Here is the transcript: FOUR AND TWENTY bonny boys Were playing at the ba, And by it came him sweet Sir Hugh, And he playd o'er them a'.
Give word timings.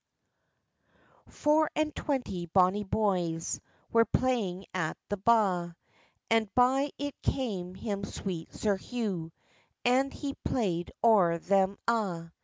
FOUR 1.29 1.69
AND 1.75 1.95
TWENTY 1.95 2.47
bonny 2.47 2.83
boys 2.83 3.61
Were 3.91 4.03
playing 4.05 4.65
at 4.73 4.97
the 5.09 5.17
ba, 5.17 5.75
And 6.27 6.51
by 6.55 6.89
it 6.97 7.21
came 7.21 7.75
him 7.75 8.03
sweet 8.05 8.51
Sir 8.51 8.77
Hugh, 8.77 9.31
And 9.85 10.11
he 10.11 10.33
playd 10.43 10.89
o'er 11.03 11.37
them 11.37 11.77
a'. 11.87 12.31